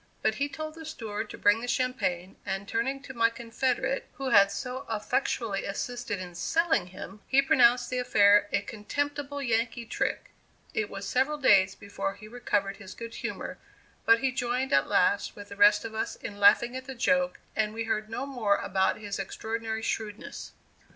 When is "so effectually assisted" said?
4.51-6.19